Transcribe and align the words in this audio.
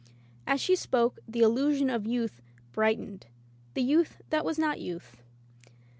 As 0.47 0.59
she 0.59 0.75
spoke 0.75 1.19
the 1.27 1.41
illusion 1.41 1.87
of 1.91 2.07
youth 2.07 2.41
bright 2.71 2.99
ened— 2.99 3.25
the 3.75 3.83
youth 3.83 4.23
that 4.31 4.43
was 4.43 4.57
not 4.57 4.79
youth. 4.79 5.21